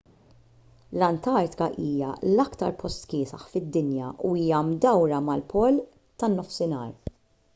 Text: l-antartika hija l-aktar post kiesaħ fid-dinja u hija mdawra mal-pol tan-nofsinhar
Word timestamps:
l-antartika 0.99 1.67
hija 1.87 2.07
l-aktar 2.29 2.71
post 2.79 3.05
kiesaħ 3.11 3.45
fid-dinja 3.51 4.09
u 4.29 4.33
hija 4.39 4.61
mdawra 4.71 5.19
mal-pol 5.29 5.77
tan-nofsinhar 6.25 7.17